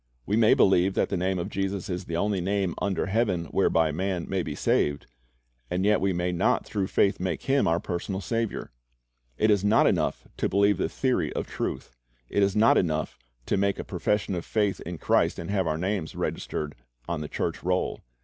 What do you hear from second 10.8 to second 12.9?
theory of truth. It is not